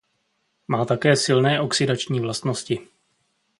[0.67, 2.87] Má také silné oxidační vlastnosti.